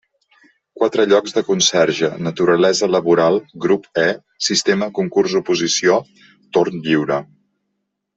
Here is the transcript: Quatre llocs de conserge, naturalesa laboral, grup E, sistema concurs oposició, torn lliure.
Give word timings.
Quatre 0.79 1.03
llocs 1.09 1.33
de 1.35 1.41
conserge, 1.49 2.07
naturalesa 2.27 2.89
laboral, 2.93 3.37
grup 3.65 3.85
E, 4.05 4.07
sistema 4.47 4.89
concurs 5.01 5.37
oposició, 5.41 5.99
torn 6.59 6.81
lliure. 6.89 7.21